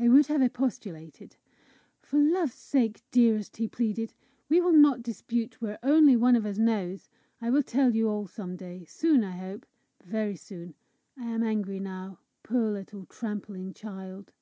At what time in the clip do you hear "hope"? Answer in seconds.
9.36-9.64